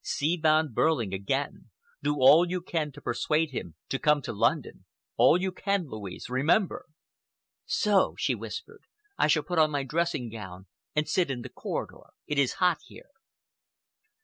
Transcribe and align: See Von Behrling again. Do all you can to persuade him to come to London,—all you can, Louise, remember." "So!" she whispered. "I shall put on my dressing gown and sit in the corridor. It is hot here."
See 0.03 0.35
Von 0.35 0.73
Behrling 0.73 1.13
again. 1.13 1.69
Do 2.01 2.15
all 2.15 2.49
you 2.49 2.59
can 2.59 2.91
to 2.93 3.01
persuade 3.01 3.51
him 3.51 3.75
to 3.89 3.99
come 3.99 4.23
to 4.23 4.33
London,—all 4.33 5.39
you 5.39 5.51
can, 5.51 5.87
Louise, 5.87 6.27
remember." 6.27 6.87
"So!" 7.67 8.15
she 8.17 8.33
whispered. 8.33 8.81
"I 9.19 9.27
shall 9.27 9.43
put 9.43 9.59
on 9.59 9.69
my 9.69 9.83
dressing 9.83 10.31
gown 10.31 10.65
and 10.95 11.07
sit 11.07 11.29
in 11.29 11.43
the 11.43 11.49
corridor. 11.49 12.09
It 12.25 12.39
is 12.39 12.53
hot 12.53 12.79
here." 12.83 13.11